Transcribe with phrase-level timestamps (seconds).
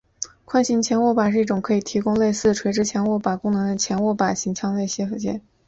[0.45, 5.43] 宽型前握把是一种可以提供类似垂直前握把功能的前握把类枪械附件。